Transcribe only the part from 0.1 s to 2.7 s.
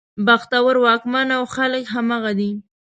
بختور واکمن او خلک همغه دي.